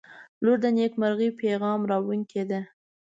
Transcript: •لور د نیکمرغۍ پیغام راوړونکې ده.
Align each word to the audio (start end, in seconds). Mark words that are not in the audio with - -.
•لور 0.43 0.57
د 0.63 0.65
نیکمرغۍ 0.77 1.29
پیغام 1.41 1.79
راوړونکې 1.91 2.43
ده. 2.49 2.59